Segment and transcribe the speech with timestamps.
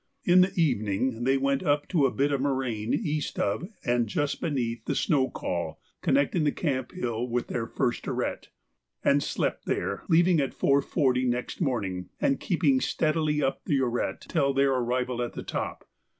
[0.23, 4.41] In the evening they went up to a bit of moraine east of, and just
[4.41, 8.47] beneath, the snow col connecting the camp hill with their first arête,
[9.03, 14.55] and slept there, leaving at 4.40 next morning, and keeping steadily up the arête till
[14.55, 15.85] their arrival at the top.